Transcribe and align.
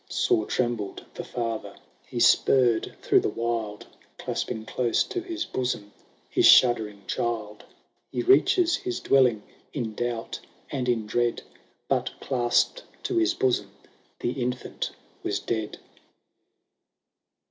—Sore 0.09 0.47
trembled 0.47 1.05
the 1.13 1.23
father; 1.23 1.75
he 2.07 2.19
spurred 2.19 2.95
through 3.03 3.19
the 3.19 3.29
wild, 3.29 3.85
Clasping 4.17 4.65
close 4.65 5.03
to 5.03 5.21
his 5.21 5.45
bosom 5.45 5.93
his 6.27 6.47
shuddering 6.47 7.03
child. 7.05 7.65
He 8.11 8.23
reaches 8.23 8.77
his 8.77 8.99
dwelling 8.99 9.43
in 9.73 9.93
doubt 9.93 10.39
and 10.71 10.89
in 10.89 11.05
dread; 11.05 11.43
But, 11.87 12.19
clasped 12.19 12.83
to 13.03 13.17
his 13.17 13.35
bosom, 13.35 13.69
the 14.21 14.31
infant 14.41 14.89
was 15.21 15.39
dead 15.39 15.77